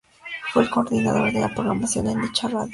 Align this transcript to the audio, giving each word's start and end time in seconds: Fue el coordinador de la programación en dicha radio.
Fue 0.51 0.63
el 0.63 0.69
coordinador 0.71 1.31
de 1.31 1.41
la 1.41 1.53
programación 1.53 2.07
en 2.07 2.21
dicha 2.23 2.47
radio. 2.47 2.69